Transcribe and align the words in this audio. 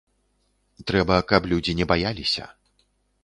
Трэба, 0.91 1.17
каб 1.31 1.41
людзі 1.53 1.77
не 1.81 1.85
баяліся. 1.91 2.45